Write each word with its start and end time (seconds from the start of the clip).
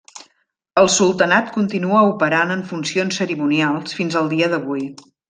El 0.83 0.87
sultanat 0.93 1.51
continua 1.59 2.01
operant 2.13 2.55
en 2.57 2.63
funcions 2.71 3.21
cerimonials 3.23 3.95
fins 3.99 4.19
al 4.23 4.33
dia 4.37 4.51
d'avui. 4.57 4.89